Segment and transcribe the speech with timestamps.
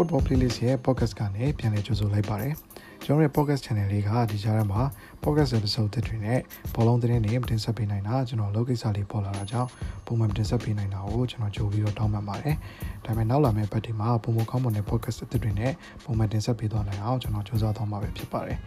[0.00, 2.54] Football Playlist ရဲ့ podcast ကနေပြန်လည်ကြိုဆိုလိုက်ပါတယ်
[3.04, 4.82] ကျွန်တော်ရဲ့ podcast channel လေးကဒီကြားထဲမှာ
[5.22, 6.40] podcast episode တွေနဲ့
[6.74, 9.68] ဘောလုံးသတင်းတွေတင်ဆက်ပေးနိုင်တာကျွန်တော်လုပ်ကိစ္စလေးပေါ်လာတာကြောင့်
[10.06, 12.56] ပုံမှန်တင်ဆက်ပေးနိုင်တာကိုကျွန်တော်ကြိုပြီးတော့တောင်းပန်ပါတယ်
[13.04, 15.72] ဒါပေမဲ့နောက်လာမယ့်ပတ်ဒီမှာပုံမကောင်းမွန်တဲ့ podcast အသစ်တွေနဲ့
[16.04, 18.58] ပုံမှန်တင်ဆက်ပေးသွားနိုင်အောင်ကျွန်တော်ကြိုးစားသွားမှာပဲဖြစ်ပါတယ်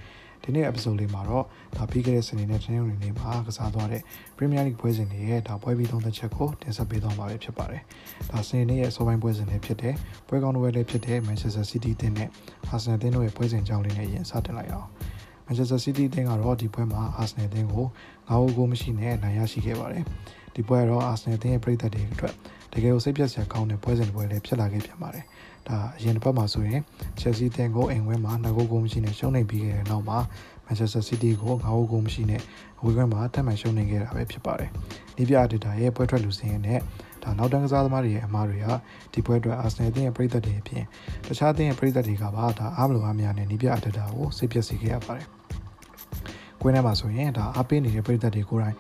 [0.44, 1.46] ဒီနေ့ episode လေးမှာတော့
[1.78, 4.02] ဒါပြီးခဲ့တဲ့စနေနဲ့တနင်္ဂနွေနေ့မှာကစားသွားတဲ့
[4.38, 7.82] Premier League ပွဲစဉ်တွေရဲ့ဒါပွဲပြီးသုံးသက်ချက်ကိုတင်ဆက်ပေးသွားမှာဖြစ်ပါတယ်။
[8.32, 9.96] ဒါစနေနေ့ရဲ့အစောပိုင်းပွဲစဉ်တွေဖြစ်တဲ့
[10.28, 12.30] ပွဲကောင်းတွေလည်းဖြစ်တဲ့ Manchester City တင်းနဲ့
[12.74, 14.88] Arsenal တင်းတို့ရဲ့ပွဲစဉ်ကြောင်းလေးနဲ့ရင်စတင်လိုက်အောင်။
[15.48, 17.86] Manchester City တင်းကတော့ဒီပွဲမှာ Arsenal တင်းကို
[18.30, 20.04] 9ဂိုးမရှိနဲ့နိုင်ရရှိခဲ့ပါတယ်။
[20.56, 22.34] ဒီပွဲကတော့ Arsenal တင်းရဲ့ပြည်သက်တွေအတွက်
[22.74, 25.26] တကယ်ကိုစိတ်ပြတ်စရာကောင်းတဲ့ပွဲစဉ်တစ်ပွဲလည်းဖြစ်လာခဲ့ပြန်ပါတယ်။
[25.68, 26.82] ဒါအရင်တစ်ပတ်မှာဆိုရင်
[27.20, 30.18] Chelsea တင်ကိုအိမ်ဝင်းမှာ2ဂိုးဂိုးမရှိနဲ့ရှုံးနေပြီးခဲ့တဲ့နောက်မှာ
[30.66, 32.42] Manchester City ကို9ဂိုးဂိုးမရှိနဲ့
[32.84, 34.70] ဝေးကွင်းမှာတက်မှန်ရှုံးနေခဲ့တာပဲဖြစ်ပါတယ်။
[35.16, 36.80] ဒီပြအဒေတာရဲ့ပွဲထွက်လူစင်းရဲ့
[37.24, 38.68] ဒါနောက်တန်းကစားသမားတွေရဲ့အမားတွေက
[39.14, 40.84] ဒီပွဲအတွက် Arsenal အသင်းရဲ့ပြည်သက်တွေအပြင်
[41.28, 45.28] တခြားအသင်းရဲ့ပြည်သက်တွေကပါဒါအားမလိုအားမရနဲ့ဒီပြအဒေတာကိုစိတ်ပျက်စေခဲ့ရပါတယ်။
[46.62, 48.76] ကွင်းထဲမှာဆိုရင်ဒါအားပေးနေတဲ့ပြည်သက်တွေကိုယ်တိုင်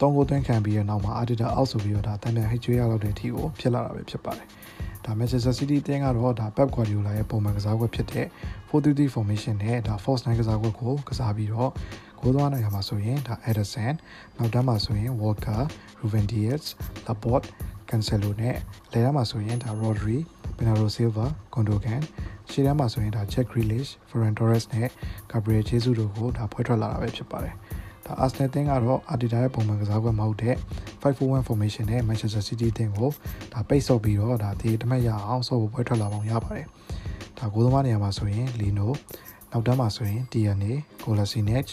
[0.00, 4.46] တောင်းကိုသွင်းခံပြီးတဲ့နောက်မှာအာဒီတာအောက်ဆိုပြီးတော့ဒါတန်ပြန်ဟိတ်ကျွေးရလောက်တဲ့အထိကိုဖြစ်လာတာပဲဖြစ်ပါတယ်။
[5.06, 8.26] ဒါ Manchester City အသင်းကတော့ဒါ Pep Guardiola ရဲ့ပုံမှန်ကစားကွက်ဖြစ်တဲ့
[8.70, 11.70] 4-3-3 formation နဲ့ဒါ false nine ကစားကွက်ကိုကစားပြီးတော့
[12.20, 13.94] ဂိုးသွားနိုင်ရမှာဆိုရင်ဒါ Ederson
[14.36, 15.62] နောက်တန်းမှာဆိုရင် Walker,
[16.00, 16.64] Ruben Dias,
[17.06, 17.48] Laporte,
[17.88, 18.56] Cancelo နဲ့
[18.92, 20.18] လယ်တန်းမှာဆိုရင်ဒါ Rodri,
[20.56, 22.02] Bernardo Silva, Gundogan
[22.50, 24.88] ရှေ့တန်းမှာဆိုရင်ဒါ Jack Grealish, Ferran Torres နဲ့
[25.30, 27.54] Gabriel Jesus တို့ကိုဒါဖွဲ့ထွက်လာတာပဲဖြစ်ပါတယ်။
[28.06, 30.56] ဒါ Arsenal တင်းကတော့ Arteta ရဲ့ပုံမှန်ကစားကွက်မဟုတ်တဲ့
[31.02, 33.10] 541 formation နဲ့ Manchester City တင်းကို
[33.52, 36.66] ဒါပိတ်ဆော့ပြီးတော့ဒါဒီတမက်ရအောင်ဆော့ဖို့ပွဲထွက်လာပုံရပါတယ်။
[37.38, 38.88] ဒါကိုသမားနေရာမှာဆိုရင် Lino
[39.52, 41.66] နောက်တန်းမှာဆိုရင် Tierney, Kolasinac,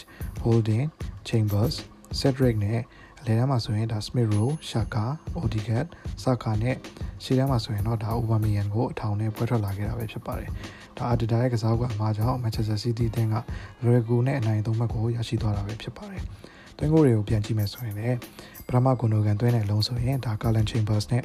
[0.44, 0.86] Holding,
[1.28, 1.76] Chambers,
[2.20, 2.80] Cedric နဲ့
[3.20, 5.06] အလဲတန်းမှာဆိုရင်ဒါ Smith Rowe, Shaka,
[5.42, 5.88] Odegaard,
[6.24, 6.76] Saka နဲ့
[7.24, 10.50] ရှေ့တန်းမှာဆိုရင်တော့ဒါ Aubameyang ကိုအထောင်နဲ့ပွဲထွက်လာခဲ့တာပဲဖြစ်ပါတယ်။
[10.98, 13.36] ဒါအာဒီတာရဲ့ကစားကွက်အမှားကြောင့် Manchester City အသင်းက
[13.84, 16.22] Lukaku နဲ့အနိုင်သုံးမှတ်ကိုရရှိသွားတာပဲဖြစ်ပါတယ်။
[16.78, 18.18] သွင်းကိုတွေကိုပြန်ကြည့်မယ်ဆိုရင်လည်း
[18.68, 21.24] ပထမဂွန်ဒိုကန်သွင်းတဲ့အလုံးဆိုရင်ဒါ Carlin Chambers နဲ့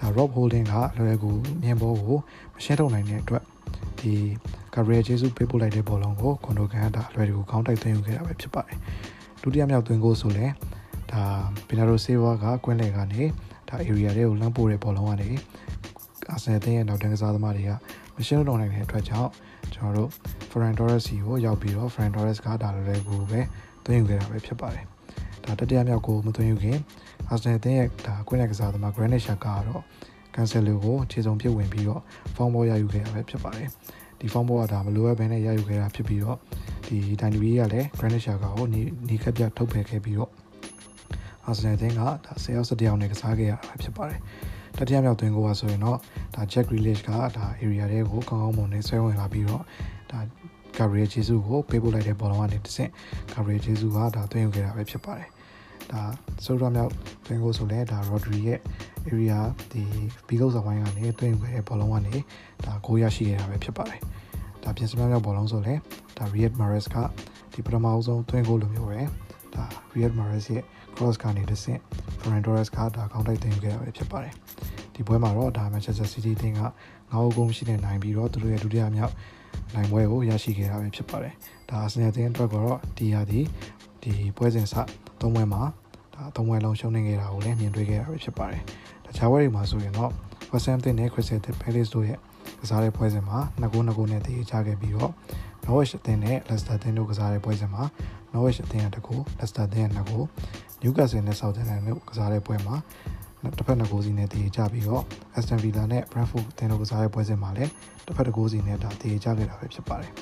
[0.00, 2.18] ဒါ Rob Holding က Lukaku မြင်ဘောကို
[2.54, 3.42] မရှင်းထုတ်နိုင်တဲ့အတွက်
[3.98, 4.12] ဒီ
[4.74, 8.78] Gabriel Jesus ပေးပို့လိုက်တဲ့ဘောလုံးကိုဂွန်ဒိုကန်ကဒါလွယ်ကူခေါင်းတိုက်သွင်းယူခဲ့တာပဲဖြစ်ပါတယ်။
[9.42, 10.52] ဒုတိယမြောက်သွင်းကိုဆိုလည်း
[11.12, 11.22] ဒါ
[11.68, 13.22] ဘီနာရိုဆေးဝါကကွင်းလေကနေ
[13.68, 15.30] ဒါ area တွေကိုလမ်းပို့တဲ့ဘောလုံးကနေ
[16.30, 17.72] အာဆင်နယ်ရဲ့နောက်တန်းကစားသမားတွေက
[18.20, 19.30] မရှင်းတော့နိုင်တဲ့အတွက်ကြောင့်
[19.74, 20.10] ကျွန်တော်တို့
[20.50, 23.40] Ferran Torres စီကိုရောက်ပြီးတော့ Ferran Torres ကဒါလည်းကိုပဲ
[23.84, 24.84] သွင်းယူခဲ့တာပဲဖြစ်ပါတယ်။
[25.44, 26.78] ဒါတတိယမြောက်ကိုမသွင်းယူခင်
[27.28, 29.82] အာဆင်နယ်ရဲ့ဒါကွင်းလေကစားသမား Granit Xhaka ကတော့
[30.34, 32.02] Cancelo ကိုခြေစုံပြစ်ဝင်ပြီးတော့
[32.34, 33.68] form ball ရယူခဲ့တာပဲဖြစ်ပါတယ်။
[34.18, 36.38] ဒီ form ball ကဒါမလိုအပ်ဘဲနဲ့ရယူခဲ့တာဖြစ်ပြီးတော့
[36.86, 40.30] ဒီဒိုင်နူရီကလည်း Granit Xhaka ကိုနီနီခက်ပြထုတ်ပယ်ခဲ့ပြီးတော့
[41.46, 42.08] အာဆင်နယ်အသင်းကဒါ
[42.42, 44.20] 10ယောက်17ယောက်နဲ့ကစားခဲ့ရတာဖြစ်ပါတယ်။
[44.80, 45.98] တတိယမြောက်သွင်းကိုကဆိုရင်တော့
[46.34, 49.62] ဒါ Jack Grealish ကဒါ area တွေကိုကောင်းကောင်းမွန်နဲ့ဆွဲဝင်လာပြီးတော့
[50.10, 50.18] ဒါ
[50.76, 52.90] Gabriel Jesus ကိုပေးပို့လိုက်တဲ့ဘောလုံးကနေတစ်ဆင့်
[53.32, 55.28] Gabriel Jesus ကဒါသွင်းယူခဲ့တာပဲဖြစ်ပါတယ်။
[55.92, 56.02] ဒါ
[56.44, 56.92] ဆိုတော့မြောက်
[57.26, 58.58] သွင်းကိုဆိုလဲဒါ Rodri ရဲ့
[59.12, 59.38] area
[59.72, 59.82] ဒီ
[60.28, 62.16] ဘီဂုတ်ဆောင်ပိုင်းကနေသွင်းယူခဲ့တဲ့ဘောလုံးကနေ
[62.64, 64.00] ဒါဂိုးရရှိခဲ့တာပဲဖြစ်ပါတယ်။
[64.62, 65.74] ဒါပြင်စမြောက်မြောက်ဘောလုံးဆိုလဲ
[66.16, 66.96] ဒါ Riyad Mahrez က
[67.52, 69.00] ဒီပထမအဆုံးသွင်းဂိုးလိုမျိုးပဲ
[69.54, 69.64] ဒါ
[69.94, 70.64] Riyad Mahrez ရဲ့
[70.94, 71.80] cross ကနေတစ်ဆင့်
[72.20, 74.34] Ferran Torres ကဒါကောင်းတိုက်တင်ခဲ့တာပဲဖြစ်ပါတယ်
[75.00, 76.62] ဒီပွဲမှာတော့ဒါ Manchester City တင်းက
[77.10, 79.14] 9ဂိုးရှိနေနိုင်ပြီးတော့သူတို့ရဲ့ဒုတိယမြောက်
[79.74, 81.34] နိုင်ပွဲကိုရရှိခဲ့တာပဲဖြစ်ပါတယ်
[81.68, 83.40] ဒါ Arsenal တင်းအတွက်ကတော့ဒီရာဒီ
[84.02, 84.74] ဒီပွဲစဉ်စ
[85.20, 85.62] သုံးပွဲမှာ
[86.14, 88.62] ဒါသုံးပွဲလုံးရှုံးနေခဲ့တာကိုလည်းမြင်တွေ့ခဲ့ရတာပဲဖြစ်ပါတယ်
[89.06, 90.10] တခြားပွဲတွေမှာဆိုရင်တော့
[90.50, 92.18] West Ham တင်းနဲ့ Crystal Palace တို့ရဲ့
[92.60, 95.12] ကစားတဲ့ပွဲစဉ်မှာ2ဂိုး2ဂိုးနဲ့တည်ကြခဲ့ပြီးတော့
[95.64, 97.82] Norwich အသင်းနဲ့ Leicester အသင်းတို့ကစားတဲ့ပွဲစဉ်မှာ
[98.32, 100.26] Norwich အသင်းက2ဂိုး Leicester အသင်းက2ဂိုး
[100.82, 102.76] Newcastle နဲ့ Southampton တို့ကစားတဲ့ပွဲမှာ
[103.58, 105.02] တစ်ဖက်နှစ်ဂိုးစီနဲ့တည်ကြပြီးတော့
[105.36, 107.70] Aston Villa နဲ့ Brentford အသင်းတို့ကစားတဲ့ပွဲစဉ်မှာလည်း
[108.06, 110.12] တစ်ဖက်တစ်ဂိုးစီနဲ့ဒါတည်ကြခဲ့တာပဲဖြစ်ပါတယ်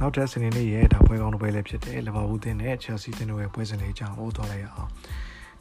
[0.00, 4.90] နောက်တဲ့စနေနေ့ရဲ့ဒါပွဲကောင်းတစ်ပွဲလည်းဖြစ်တယ်လီဗာပူးသင်းနဲ့ Chelsea သင်းတို့ရဲ့ပွဲစဉ်လေးအကြောင်းဟောသွားလိုက်ရအောင်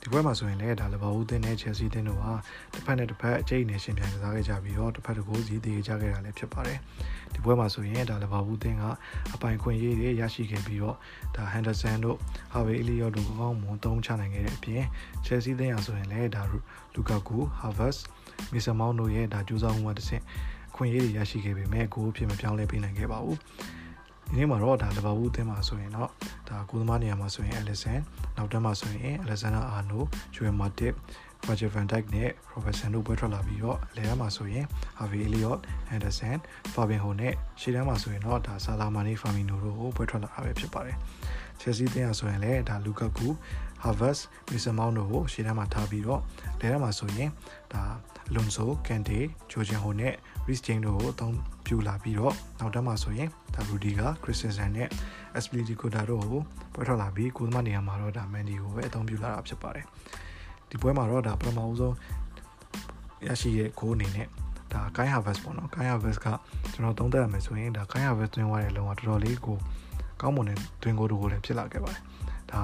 [0.02, 2.34] ဒီပွဲမှာဆိုရင်လည်းဒါလီဗာပူးသင်းနဲ့ Chelsea သင်းတို့ဟာ
[2.74, 6.80] တစ်ဖက်နဲ့တစ်ဖက်အကျိတ်နေရှင်ပြန်ကစားခဲ့ကြပြီးတော့တစ်ဖက်တစ်ကိုးစီတည်ကြခဲ့တာလည်းဖြစ်ပါတယ်
[7.34, 8.84] ဒီပွဲမှာဆိုရင်ဒါလီဗာပူးသင်းက
[9.34, 10.98] အပိုင်ခွင့်ရေးတွေရရှိခဲ့ပြီးတော့
[11.36, 12.18] ဒါ Henderson တို့
[12.54, 14.84] Harvey Elliott တို့ကောင်းမွန်သုံးချနိုင်ခဲ့တဲ့အပြင်
[15.26, 16.44] Chelsea သင်းရဆိုရင်လည်းဒါ
[16.96, 18.00] Lukaku, Havertz,
[18.52, 20.24] Mason Mount တို့ရဲ့ဒါကြိုးစားမှုမှတစ်ဆင့်
[20.76, 23.38] ခွင့်ရေးတွေရရှိခဲ့ပေမဲ့ဂိုးအဖြစ်မပြောင်းလဲပေးနိုင်ခဲ့ပါဘူး
[24.30, 26.10] ဒီနေ့မှာတော့ဒါလီဗာပူးအသင်းမှာဆိုရင်တော့
[26.50, 28.00] ဒါကိုသမားနေရာမှာဆိုရင် Alisson
[28.38, 30.94] နောက်တန်းမှာဆိုရင် Alexander Arnold, Joel Matip,
[31.48, 34.66] Roger van Dijk နဲ့ Robertson တို့ပွဲထွက်လာပြီးတော့လဲထဲမှာဆိုရင်
[35.00, 35.60] Harvey Elliott,
[35.92, 36.38] Henderson,
[36.74, 40.98] Fabinho နဲ့ရှေ့ထဲမှာဆိုရင်တော့ဒါ Salah, Mane, Firmino တို့ကိုပွဲထွက်လာတာပဲဖြစ်ပါတယ်။
[41.60, 43.28] Chelsea တင်းရဆိုရင်လည်းဒါ Lukaku,
[43.84, 46.22] Havertz, Mason Mount တို့ကိုရှေ့ထဲမှာထားပြီးတော့
[46.60, 47.30] လဲထဲမှာဆိုရင်
[47.74, 47.84] ဒါ
[48.30, 49.20] Alonso, Kante,
[49.52, 50.14] Jorginho နဲ့
[50.48, 51.36] Reece James တို့ကိုအသုံး
[51.70, 54.90] ပြုလာပြီးတော့နောက်တက်မှာဆိုရင်ဒါ Rudiger, Christensen နဲ့
[55.38, 56.42] Aspilicueta တို့ကို
[56.74, 59.86] ပွဲထွက်လာပြီးကိုသမားနေရာမှာတော့ဒါ Mendy ကိုပဲအသုံးပြုလာတာဖြစ်ပါတယ်
[60.70, 61.96] ဒီပွဲမှာတော့ဒါပထမဆုံး
[63.28, 64.28] ရရှိရဲ့ဂိုးအနေနဲ့
[64.74, 66.28] ဒါ Kai Havertz ပေါ့နော် Kai Havertz က
[66.74, 69.58] ကျွန်တော်သုံးသပ်ရမယ်ဆိုရင်ဒါ Kai Havertz တွင်သွားတဲ့လုံကတော်တော်လေးကို
[70.22, 72.02] ကောင်းမွန်တဲ့တွင်ကိုတို့ကိုလည်းဖြစ်လာခဲ့ပါတယ်
[72.52, 72.62] ဒါ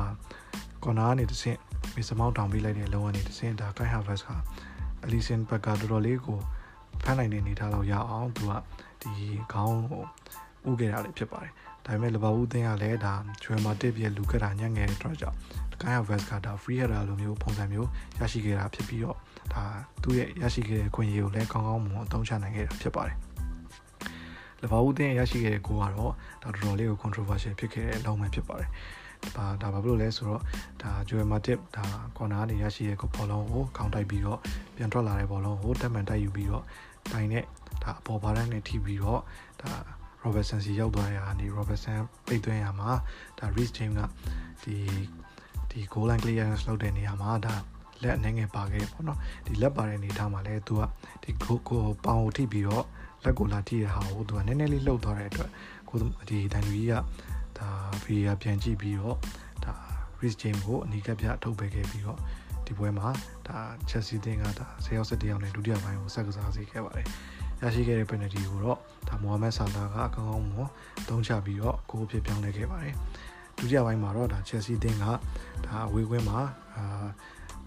[0.83, 1.59] ကော်နာကနေတစ်ဆင့်
[1.95, 4.29] မစ်စမောက်တောင်ပေးလိုက်တဲ့လုံကနေတစ်ဆင့်ဒါ Kai Havertz က
[5.05, 6.39] အလီဆန်ဘက်ကတော်တော်လေးကို
[7.03, 8.51] ဖမ်းနိုင်တဲ့အနေထားလောက်ရအောင်သူက
[9.01, 9.11] ဒီ
[9.53, 11.51] ခေါင်းကိုဥခဲ့တာလည်းဖြစ်ပါတယ်
[11.85, 13.13] ဒါပေမဲ့လဘဝူးသင်းကလည်းဒါ
[13.43, 15.37] ဂျွယ်မာတစ်ပြည့်လူကတာညံ့ငယ်တဲ့အတွက်ကြောင့်
[15.81, 17.89] ကိုင်းယာဗက်စ်ကဒါ free header လိုမျိုးပုံစံမျိုး
[18.19, 19.17] ရရှိခဲ့တာဖြစ်ပြီးတော့
[19.53, 19.63] ဒါ
[20.03, 23.17] သူ့ရဲ့ရရှိခဲ့တဲ့ခွင့်ရကိုလည်းကောင်းကောင်းမွန်မွန်အသုံးချနိုင်ခဲ့တာဖြစ်ပါတယ်။
[24.61, 26.11] လဘဝူးတင်ရရှိခဲ့တဲ့ကိုကတော့
[26.43, 28.69] ဒါတော်တော်လေးကို controversial ဖြစ်ခဲ့တဲ့အလုံးမှဖြစ်ပါတယ်။
[29.37, 30.41] ဒါဒါဘာဖြစ်လို့လဲဆိုတော့
[30.81, 31.85] ဒါဂျိုယ်မာတစ်ဒါ
[32.17, 34.39] ကော်နာကနေရရှိတဲ့ဘောလုံးကိုခေါင်းတိုက်ပြီးတော့
[34.75, 36.63] ပြန်ထွက်လာတဲ့ဘောလုံးကိုတက်မှန်တိုက်ယူပြီးတော့
[37.11, 37.43] တိုင်နဲ့
[37.83, 39.21] ဒါအပေါ်ဘားရန်နဲ့ထိပြီးတော့
[39.61, 39.71] ဒါ
[40.23, 42.89] Robertson စီရောက်သွားတဲ့ဟာနေ Robertson ပိတ်သွင်းရမှာ
[43.39, 44.01] ဒါ Reece James က
[44.63, 44.75] ဒီ
[45.69, 47.55] ဒီ goal line clearance လုပ်တဲ့နေရာမှာဒါ
[48.03, 50.81] လက်အနေငယ်ပါခဲ့ပေါ့နော်ဒီလက်ပါတဲ့အနေထားမှာလဲသူက
[51.23, 52.85] ဒီကိုကိုပေါင်ကိုထိပြီးတော့
[53.23, 55.49] လက်ကိုလာထိရဟာကိုသူကနည်းနည်းလေးလှုပ်သွားတဲ့အတွက်
[55.89, 55.97] ကို
[56.29, 56.93] ဒီဒန်လူကြီးက
[57.59, 57.69] ဒါ
[58.03, 59.17] ဗီယာပြန်ကြည့်ပြီးတော့
[59.65, 59.73] ဒါ
[60.19, 62.19] Reece James ကိုအနီးကပ်ပြထုတ်ပေးခဲ့ပြီးတော့
[62.67, 63.07] ဒီပွဲမှာ
[63.47, 63.57] ဒါ
[63.89, 67.07] Chelsea တင်းကဒါ10ရောက်7ရောက်နဲ့ဒုတိယပိုင်းကိုဆက်ကစားစေခဲ့ပါတယ်
[67.61, 68.77] ရရှိခဲ့တဲ့ penalty ကိုတော့
[69.09, 70.69] ဒါမိုဟာမက်ဆာလာကအကောင်းကောင်းမွန်
[71.09, 72.95] သုံးချပြီးတော့ဂိုးဖြစ်ပြောင်းလဲခဲ့ပါတယ်
[73.57, 76.39] ဒုတိယပိုင်းမှာတော့ဒါ Chelsea တင်းကဒါအဝေးကွင်းမှာ
[76.75, 77.05] အာ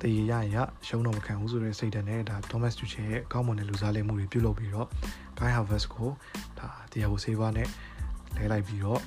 [0.00, 0.56] တည်ရရ
[0.86, 4.88] ရှုံးတော့မခံဘူးဆိုတဲ့စိတ်ဓာတ်နဲ့ဒါ Thomas Tuchel ရဲ့အကောင်းမွန်တဲ့လူစားလဲမှုတွေပြုလုပ်ပြီးတော့
[5.38, 6.10] Kai Havertz ကို
[6.58, 7.68] ဒါတရားကိုစေးပါနဲ့
[8.36, 9.00] လဲလိုက်ပြီးတော့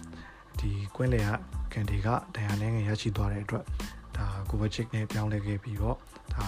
[0.59, 1.29] ဒီကွင်းလေက
[1.73, 3.63] ကန်ဒီကဒဏ်ရာနဲ့ငယ်ရရှိသွားတဲ့အတွက်
[4.17, 5.97] ဒါ Kovacic နဲ့ပြောင်းလဲခဲ့ပြီးတော့
[6.33, 6.45] ဒါ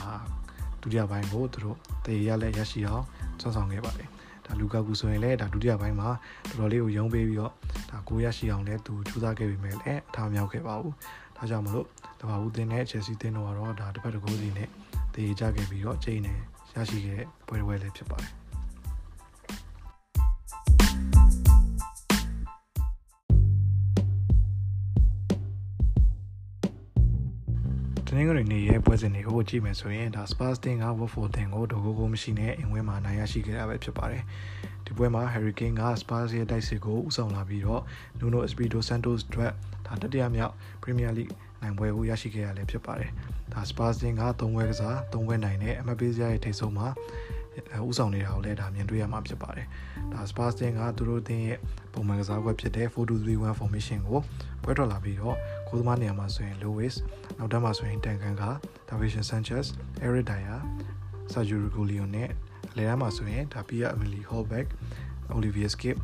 [0.82, 3.06] ဒုတိယပိုင်းကိုသူတို့တည်ရလက်ရရှိအောင်
[3.42, 4.10] စွမ်းဆောင်ခဲ့ပါတယ်
[4.46, 6.10] ဒါလူကာကူဆိုရင်လည်းဒါဒုတိယပိုင်းမှာ
[6.50, 7.54] တော်တော်လေးကိုရုံးပေးပြီးတော့
[7.92, 10.94] ဒါကိုရရှိအောင်လည်းသူကြိုးစားခဲ့ပေမဲ့လည်းအထားမြောက်ခဲ့ပါဘူး
[11.38, 11.88] ဒါကြောင့်မလို့
[12.20, 14.70] တဘာဘူးတင်တဲ့ချယ်ဆီတင်တော့တော့ဒါတစ်ဖက်တစ်ကိုးစီနဲ့
[15.14, 16.34] တည်ကြခဲ့ပြီးတော့ချိန်နေ
[16.76, 18.43] ရရှိခဲ့တဲ့ပွဲပွဲလေးဖြစ်ပါတယ်
[28.18, 34.24] နင်္ဂနွေနေ့ရဲ့ပွဲစဉ်တွေကိုကြည့်မယ်ဆိုရင်ဒါ Spurs တင်က Watford တင်ကိုဒိုကိုကိုမရှိနဲ့အင်ဝဲမှာနိုင်ရရှိခဲ့တာပဲဖြစ်ပါတယ်။
[34.86, 37.82] ဒီပွဲမှာ Harry Kane က Spurs ရဲ့တိုက်စစ်ကိုဦးဆောင်လာပြီးတော့
[38.20, 39.52] Nuno Espirito Santos အတွက်
[39.88, 43.10] ဒါတတိယမြောက် Premier League နိုင်ပွဲကိုရရှိခဲ့ရလည်းဖြစ်ပါတယ်။
[43.54, 46.88] ဒါ Spurs တင်က၃ဝဲကစား၃ဝဲနိုင်နဲ့အမပေးစရာရဲ့ထိပ်ဆုံးမှာ
[47.88, 49.68] ဦးဆောင်နေတာကိုလည်းဒါမြင်တွေ့ရမှာဖြစ်ပါတယ်။
[50.14, 51.58] ဒါ Spurs တင်ကသူတို့တင်ရဲ့
[51.94, 54.20] ပုံမှန်ကစားပွဲဖြစ်တဲ့4-2-3-1 formation ကို
[54.64, 55.38] ပွဲထွက်လာပြီးတော့
[55.76, 56.96] ကိုသမားနေရာမှာဆိုရင် Lewis
[57.38, 58.44] နောက်တန်းမှာဆိုရင်တန်ကန်က
[58.90, 59.66] Davinson Sanchez,
[60.06, 60.62] Eric Dyer,
[61.32, 62.30] Sergio Reguilon နဲ့
[62.72, 64.68] အလဲတန်းမှာဆိုရင်ဒါ Pia Emily Holbeck,
[65.38, 65.98] Olivier Skip,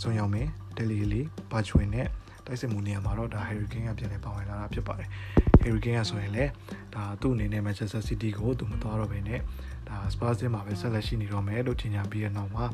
[0.00, 2.08] ဆွန်ယောင်မင်း Deli Lee, Bachwin နဲ့
[2.46, 5.08] တိုက်စစ်မှုနေရာမှာတော့ဒါ Harry Kane ကပြန်လည်ပါဝင်လာတာဖြစ်ပါတယ်။
[5.64, 6.50] Harry Kane ကဆိုရင်လည်း
[6.94, 9.40] ဒါသူ့အနေနဲ့ Manchester City ကိုသူမသွားတော့ဘဲနဲ့
[9.88, 12.64] ဒါ Spurs မှာပဲဆက်လက်ရှိနေတော့မယ်လို့ထင်ကြပြီးတဲ့နောက်မှာ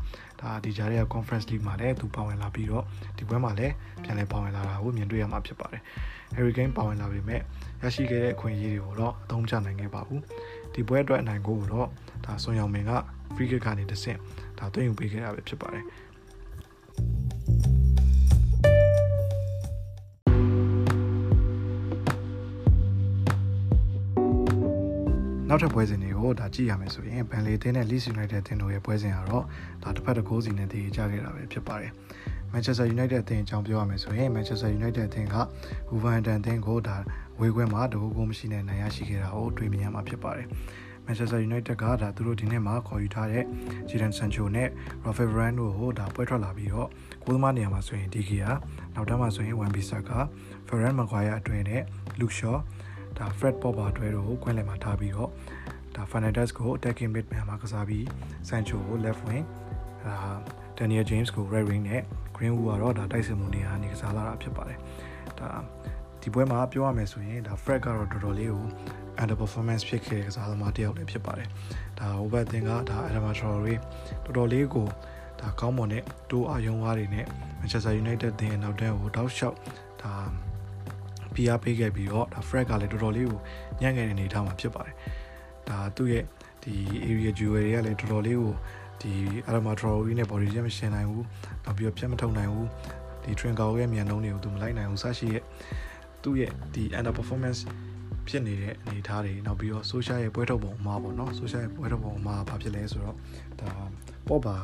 [0.40, 2.84] ဒါဒီကြားရဲ့ Conference League မှာလည်းသူပါဝင်လာပြီးတော့
[3.18, 5.82] ဒီပွဲမှာလည်းပြန်လည်ပါဝင်လာတာကိုမြင်တွေ့ရမှာဖြစ်ပါတယ်။
[6.36, 7.40] Harry Kane ပါဝင်လာပေမဲ့
[7.82, 10.20] ရရှိခဲ့တဲ့အခွင့်အရေးတွေကိုတော့အသုံးချနိုင်ခဲ့ပါဘူး။
[10.74, 11.88] ဒီပွဲအတွက်အနိုင်ကိုတော့
[12.26, 12.92] ဒါဆွန်ယောင်မင်က
[13.34, 14.18] free kick ကနေတဆင့်
[14.58, 15.84] ဒါသွင်းယူပေးခဲ့တာပဲဖြစ်ပါတယ်။
[25.52, 29.44] နောက်ထပ်ပွဲစဉ်တွေကိုဒါကြည့်ရမယ်ဆိုရင်ဘန်လီတင်းနဲ့ Leeds United တင်းတို့ရဲ့ပွဲစဉ်ကတော့
[29.82, 31.92] ဒါတစ်ဖက်တစ်ကိုးစီနဲ့တည်ကြခဲ့တာပဲဖြစ်ပါတယ်။
[32.52, 35.36] Manchester United အသင်းအကြောင်းပြောရမယ်ဆိုရင် Manchester United အသင်းက
[35.88, 36.96] Wolverhampton အသင်းကိုဒါ
[37.40, 40.46] ဝေးခွဲမှာတကူကိုမရှိနဲ့နိုင်ရရှိခဲ့တာကိုတွေ့မြင်ရမှာဖြစ်ပါတယ်။
[41.06, 43.44] Manchester United ကဒါသူတို့ဒီနေ့မှာခေါ်ယူထားတဲ့
[43.88, 44.68] Jadon Sancho နဲ့
[45.04, 46.88] Rafael Varane တို့ကိုဒါပွဲထွက်လာပြီးတော့
[47.24, 48.46] ကိုသမားနေရာမှာဆိုရင် DK က
[48.94, 50.18] နောက်တန်းမှာဆိုရင် Wan Bissaka,
[50.66, 51.82] Ferran Maguire အတွင်းနဲ့
[52.20, 52.56] Luke Shaw
[53.18, 55.30] ဒါ Fred Popper အတွဲတို့ကိုခွင့်လည်မှာထားပြီးတော့
[55.96, 58.04] ဒါ Fernandes ကို attacking midfield မှာကစားပြီး
[58.48, 59.44] Sancho ကို left wing
[60.04, 60.16] ဒါ
[60.78, 62.02] Daniel James ကို right wing နဲ့
[62.36, 64.78] Greenwood ကတော့ဒါတိုက်စစ်မှုနေရာနေကစားလာတာဖြစ်ပါတယ်
[65.38, 65.48] ဒါ
[66.20, 68.66] ဒီပွဲမှာပြောရမယ်ဆိုရင်ဒါ Fred ကတော့တော်တော်လေးကို
[69.20, 71.48] under performance ဖြစ်ခဲ့တဲ့ကစားသမားတစ်ယောက်လည်းဖြစ်ပါတယ်
[71.98, 73.76] ဒါ over တင်ကဒါ Adama Traore
[74.24, 74.86] တော်တော်လေးကို
[75.40, 77.26] ဒါကောင်းမွန်တဲ့တိုးအယုံဝါးတွေနဲ့
[77.58, 79.56] Manchester United တင်နောက်တန်းကိုတောက်လျှောက်
[80.02, 80.12] ဒါ
[81.40, 83.40] ဖိအားပေးခဲ့ပြီးတော့ဒါ Fred ကလည်းတော်တော်လေးကို
[83.80, 84.94] ညံ့ခဲ့တဲ့အနေအထားမှာဖြစ်ပါတယ်။
[85.68, 86.24] ဒါဒါသူ့ရဲ့
[86.62, 86.74] ဒီ
[87.08, 88.52] area jewel တွေကလည်းတော်တော်လေးကို
[89.02, 89.12] ဒီ
[89.48, 91.26] aroma trolley နဲ့ body jam ရှင်းနိုင်ဘူး
[91.64, 92.68] နောက်ပြီးတော့ပြတ်မထုတ်နိုင်ဘူး
[93.22, 95.42] ဒီ train ကောက်ရဲ့မြန်နှုန်းတွေကိုသူမလိုက်နိုင်ဘူးစရှိရဲ့
[96.22, 97.60] သူ့ရဲ့ဒီ under performance
[98.28, 103.16] ဖြစ်နေတဲ့အနေအထားတွေနောက်ပြီးတော့ social ရဲ့ပွဲထုတ်ပုံမှာပေါ့နော် social ရဲ့ပွဲထုတ်ပုံမှာဘာဖြစ်လဲဆိုတော့
[103.60, 103.70] ဒါ
[104.28, 104.56] ပေါ့ပါ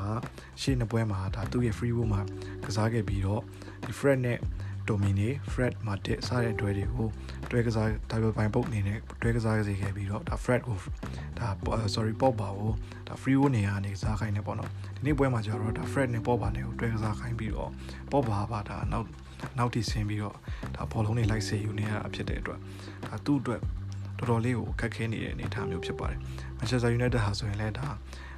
[0.60, 2.22] ရှေ့နှစ်ပွဲမှာဒါသူ့ရဲ့ free will မှာ
[2.64, 3.42] ကစားခဲ့ပြီးတော့
[3.84, 4.38] ဒီ Fred နဲ့
[4.88, 7.08] Domine Fred မှာတက်စားတဲ့တွဲတွေကို
[7.50, 10.76] တွဲကစား double ပိုင်းပုတ်အနေနဲ့တွဲကစားစေခဲ့ပြီးတော့ဒါ Fred ကို
[11.38, 11.48] ဒါ
[11.94, 12.72] sorry pop ပါကို
[13.08, 17.70] ဒါ free will နေရာနေကစားခိုင်းနေပေါ့နော်ဒီနေ့ပွဲမှာကျတော့ဒါ Fred နဲ့ pop ပါနဲ့ကိုတွဲကစားခိုင်းပြီးတော့
[18.10, 19.06] pop ပါပါဒါနောက်
[19.58, 20.36] နောက်ထိဆင်းပြီးတော့
[20.76, 22.58] ဒါဘောလုံးတွေလိုက်စေယူနေရတာဖြစ်တဲ့အတွက်
[23.06, 23.60] ဒါသူ့အတွက်
[24.18, 26.18] တော်တော်လေးကိုအခက်ခဲနေတဲ့အနေအထားမျိုးဖြစ်ပါတယ်။
[26.58, 27.88] Manchester United ဟာဆိုရင်လည်းဒါ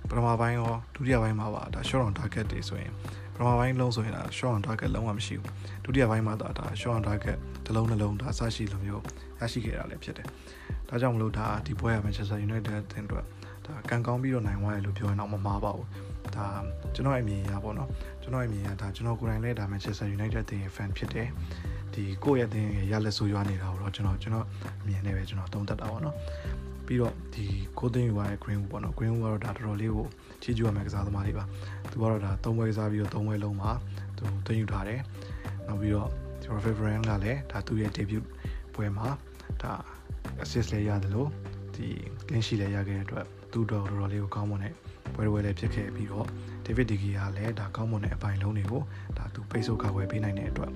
[0.08, 2.92] ပထမပိုင်းရောဒုတိယပိုင်းမှာပါဒါ short on target တွေဆိုရင်
[3.38, 5.52] ပထမပိုင်းလုံးဆိုရင်ဒါ short on target လုံးဝမရှိဘူး
[5.84, 9.02] ဒုတိယပိုင်းမှာဒါဒါ short on target တစ်လုံးနှလုံးဒါစရှိလိုမျိုး
[9.40, 10.26] ရရှိခဲ့တာလည်းဖြစ်တယ်။
[10.88, 13.24] ဒါကြောင့်မလို့ဒါဒီပွဲက Manchester United အသင်းအတွက်
[13.66, 15.86] ဒါကန်ကောင်းပြီးတော့နိုင်သွားတယ်လို့ပြောရင်တော့မမှားပါဘူး။
[16.36, 16.46] ဒါ
[16.94, 17.88] ကျွန်တော်အမြင်အရပေါ့နော်။
[18.22, 21.26] ကျွန်တော်အမြင်အရဒါကျွန်တော်ကိုယ်တိုင်လည်းဒါ Manchester United အသင်းရဲ့ fan ဖြစ်တယ်။
[21.94, 24.46] ဒီကိုယ့်ရဲ့အသင်းရဲ့ရလက်ဆိုးရွားနေတာကိုတော့ကျွန်တော်ကျွန်တော်
[24.82, 26.16] အမြင်နဲ့ပဲကျွန်တော်သုံးသပ်တာပေါ့နော်။
[26.88, 27.46] ပြီးတော့ဒီ
[27.78, 30.06] ကိုသိန်းယူရတဲ့ Greenwood ပေါ့နော် Greenwood ကတော့ဒါတော်တော်လေးကို
[30.42, 31.44] ချီးကျူးရမယ့်ကစားသမားတွေပါ
[31.90, 33.70] သူကတော့ဒါ၃ပွဲကစားပြီးတော့၃ပွဲလုံးမှာ
[34.18, 35.00] သူသိန်းယူထားတယ်
[35.66, 36.08] နောက်ပြီးတော့
[36.42, 38.24] ကျွန်တော် Favorite ကလည်းဒါသူ့ရဲ့ debut
[38.74, 39.08] ပွဲမှာ
[39.62, 39.72] ဒါ
[40.42, 41.28] assist လည်းရတယ်လို့
[41.74, 41.86] ဒီ
[42.26, 44.74] clean sheet လည်းရခဲ့တဲ့အတွက်သူ့တော့တော်တော်လေးကိုကောင်းမွန်တဲ့
[45.14, 46.26] ပွဲတွေလည်းဖြစ်ခဲ့ပြီးတော့
[46.64, 48.82] David De Gea ကလည်းဒါကောင်းမွန်တဲ့အပိုင်းလုံးတွေကို
[49.18, 50.70] ဒါသူပိတ်ဆို့ကာကွယ်ပေးနိုင်တဲ့အတွက်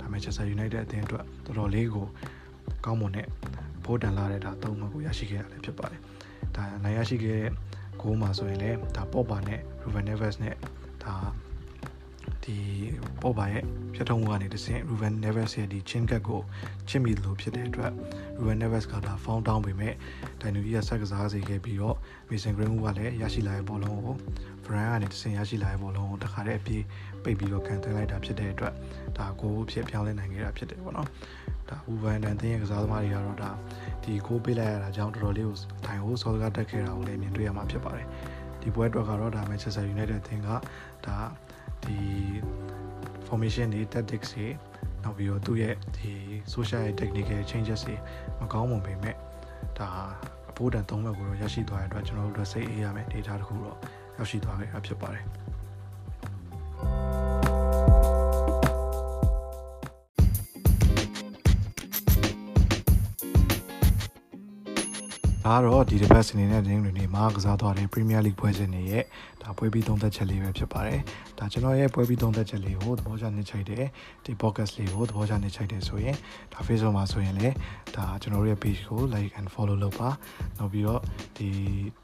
[0.00, 2.06] ဒါ Manchester United အသင်းအတွက်တော်တော်လေးကို
[2.84, 3.26] ကောင်းမွန်တဲ့
[3.84, 6.00] ဖိုးတန်လာတဲ့ဒါသုံးမှကိုရရှိခဲ့ရလည်းဖြစ်ပါတယ်
[6.56, 7.50] ဒါနိုင်ရရှိခဲ့တဲ့
[8.00, 10.54] ဂိုးမှာဆိုရင်လည်းဒါပေါ့ပါနဲ့ Ruben Neves နဲ့
[11.02, 11.14] ဒါ
[12.44, 12.56] ဒီ
[13.22, 13.64] ပေါ့ပါရဲ့
[13.94, 16.40] ဖြတ်ထုံးမှုကနေတဆင့် Ruben Neves ရဲ့ဒီ chin gap ကို
[16.88, 17.92] ချစ်မိလို့ဖြစ်တဲ့အတွက်
[18.38, 19.94] Ruben Neves ကဒါ found down ပေမဲ့
[20.40, 21.96] ဒိုင်နူကြီးကဆက်ကစားစေခဲ့ပြီးတော့
[22.28, 24.14] Mason Greenwood ကလည်းရရှိလာတဲ့ဘောလုံးကို
[24.64, 26.82] Brian ကနေတဆင့်ရရှိလာတဲ့ဘောလုံးကိုတခါတည်းအပြေး
[27.22, 28.74] ပိတ်ပြီးတော့ကန်သွင်းလိုက်တာဖြစ်တဲ့အတွက်
[29.18, 31.08] ဒါကိုဖြစ်ပြောင်းလဲနိုင်ခဲ့တာဖြစ်တယ်ပေါ့နော်
[31.68, 33.50] ဒါဟူဗန်ဒန်တင်းရဲ့ကစားသမားတွေကတော့ဒါ
[34.02, 38.06] ဒီကိုပေးလိုက်ရတာကြောင့်တော်တော်လေးကိုထိုင်ဟိုစောစကားတက်ခဲ့တာကိုလည်းမြင်တွေ့ရမှာဖြစ်ပါတယ်
[38.66, 40.48] ဒီပွဲအတွက်ကတော့ဒါ Manchester United အသင်းက
[41.06, 41.18] ဒါ
[41.84, 41.96] ဒီ
[43.26, 44.46] formation တွေ tactics တွေ
[45.02, 46.12] နောက်ပြီးတော့သူ့ရဲ့ဒီ
[46.54, 47.96] social technical changes တွေ
[48.40, 49.16] မကောင်းမွန်ပေမဲ့
[49.78, 49.88] ဒါ
[50.50, 53.76] အဖို့တန်သုံးဘက်ကိုတော့ရရှိသွားတဲ့အတွက်ကျွန်တော်တို့စိတ်အေးရမယ် data တခုတော့
[54.16, 55.45] ရောက်ရှိသွားခဲ့တာဖြစ်ပါတယ်
[65.46, 69.04] ဒါကတော့ဒီတစ်ပတ်စနေနဲ့တင်းတွေနေမှာကစားသွားတဲ့ Premier League ပွဲစဉ်တွေရဲ့
[69.42, 71.00] ဒါပွဲပြီးသုံးသက်ချက်လေးပဲဖြစ်ပါတယ်။
[71.38, 73.84] ဒါကျွန်တော်ရဲ့ပွဲပြီးသုံးသက်ချက်လေးကိုသဘောကျနေချိုက်တယ်
[74.24, 76.16] ဒီ podcast လေးကိုသဘောကျနေချိုက်တယ်ဆိုရင်
[76.52, 77.54] ဒါ Facebook မှာဆိုရင်လည်း
[77.96, 80.08] ဒါကျွန်တော်ရဲ့ page ကို like and follow လုပ်ပါ။
[80.58, 81.00] နောက်ပြီးတော့
[81.36, 81.48] ဒီ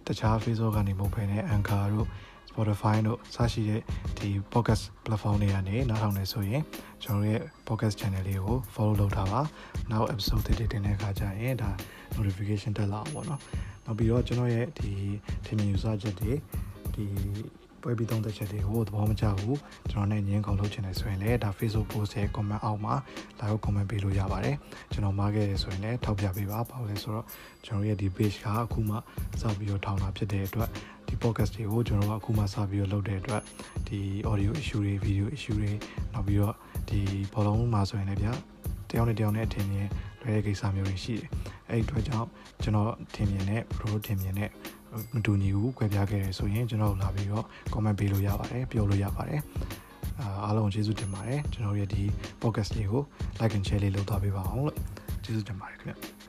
[0.06, 2.08] တခြား Facebook ကနေမဟုတ်ဘဲနဲ့ Anchor တို့
[2.52, 3.80] Spotify တို့စရှိတဲ့
[4.18, 6.62] ဒီ podcast platform တွေကနေနားထောင်နေဆိုရင်
[7.02, 9.40] ကျွန်တော်ရဲ့ podcast channel လေးကို follow လုပ်ထားပါ
[9.90, 11.70] နောက် episode တွေတင်တဲ့အခါကျရင်ဒါ
[12.16, 13.40] notification တက်လာအောင်ပေါ့နော်
[13.84, 14.90] နောက်ပြီးတော့ကျွန်တော်ရဲ့ဒီ
[15.44, 16.32] ထင်မြင်ယူဆချက်တွေ
[16.94, 17.04] ဒီ
[17.82, 19.58] ပွဲပြီးသုံးသက်ချက်တွေကိုသဘောမကျဘူး
[19.90, 22.94] ကျွန်တော်နဲ့ညင်းကောက်လုပ်ချင်တယ်ဆိုရင်လည်းဒါ Facebook post ရဲ့ comment အောက်မှာ
[23.38, 24.56] လာရောက် comment ပေးလို့ရပါတယ်
[24.92, 27.26] ကျွန်တော်မှားခဲ့တယ်ဆိုရင်လည်းထောက်ပြပေးပါဘာလို့လဲဆိုတော့
[27.66, 28.96] ကျွန်တော်ရဲ့ဒီ page ကအခုမှ
[29.40, 30.68] စပြီးတော့ထောင်တာဖြစ်တဲ့အတွက်
[31.06, 33.42] ဒီ podcast တွေကိုကျွန်တော်ကအခုမှစပြီးတော့လုပ်တဲ့အတွက်
[33.88, 35.72] ဒီ audio issue တွေ video issue တွေ
[36.12, 36.54] နောက်ပြီးတော့
[36.88, 37.00] ဒီ
[37.32, 38.32] ဘောလုံးမှာဆိုရင်လည်းဗျာ
[38.90, 39.88] တယောက်နဲ့တယောက်နဲ့အထင်မြင်
[40.20, 41.28] လွဲတဲ့ကိစ္စမျိုးတွေရှိတယ်
[41.68, 42.28] အဲ့ဒီအတွက်ကြောင့်
[42.62, 44.50] ကျွန်တော်ထင်မြင်တဲ့ pro ထင်မြင်တဲ့
[45.14, 49.40] မတူညီဘူးကြွယ်ပြခဲ့တယ်ဆိုရင်ကျွန်တော်လာပြီးတော့ comment ပေးလို့ရပါတယ်ပြောလို့ရပါတယ်
[50.44, 52.02] အားလုံးကျေးဇူးတင်ပါတယ်ကျွန်တော်ရဲ့ဒီ
[52.42, 53.02] podcast လေးကို
[53.40, 54.76] like and share လေးလုပ်သွားပေးပါအောင်လို့
[55.24, 56.21] ကျေးဇူးတင်ပါတယ်ခင်ဗျ